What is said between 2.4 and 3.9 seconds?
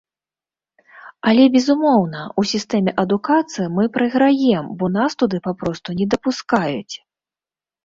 у сістэме адукацыі мы